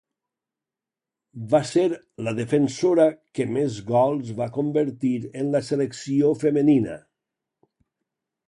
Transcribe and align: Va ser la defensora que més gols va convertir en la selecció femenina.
Va 1.51 1.59
ser 1.71 1.83
la 2.27 2.33
defensora 2.39 3.05
que 3.39 3.47
més 3.59 3.77
gols 3.91 4.33
va 4.41 4.49
convertir 4.59 5.15
en 5.43 5.55
la 5.57 5.65
selecció 5.71 6.33
femenina. 6.47 7.01